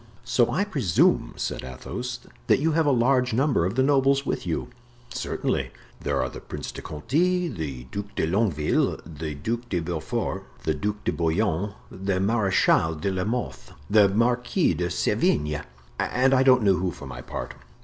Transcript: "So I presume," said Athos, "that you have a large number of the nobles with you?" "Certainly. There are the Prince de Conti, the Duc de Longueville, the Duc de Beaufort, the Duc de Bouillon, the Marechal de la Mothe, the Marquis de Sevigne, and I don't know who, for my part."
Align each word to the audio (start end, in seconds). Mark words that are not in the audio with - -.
"So 0.23 0.49
I 0.49 0.63
presume," 0.65 1.35
said 1.35 1.63
Athos, 1.63 2.21
"that 2.47 2.57
you 2.59 2.71
have 2.71 2.87
a 2.87 2.91
large 2.91 3.33
number 3.33 3.67
of 3.67 3.75
the 3.75 3.83
nobles 3.83 4.25
with 4.25 4.47
you?" 4.47 4.69
"Certainly. 5.13 5.69
There 5.99 6.19
are 6.23 6.27
the 6.31 6.39
Prince 6.39 6.71
de 6.71 6.81
Conti, 6.81 7.47
the 7.47 7.83
Duc 7.91 8.15
de 8.15 8.25
Longueville, 8.25 8.99
the 9.05 9.35
Duc 9.35 9.69
de 9.69 9.79
Beaufort, 9.79 10.43
the 10.63 10.73
Duc 10.73 11.03
de 11.03 11.11
Bouillon, 11.11 11.75
the 11.91 12.19
Marechal 12.19 12.95
de 12.95 13.11
la 13.11 13.25
Mothe, 13.25 13.73
the 13.91 14.09
Marquis 14.09 14.73
de 14.73 14.89
Sevigne, 14.89 15.61
and 15.99 16.33
I 16.33 16.41
don't 16.41 16.63
know 16.63 16.77
who, 16.77 16.89
for 16.89 17.05
my 17.05 17.21
part." 17.21 17.53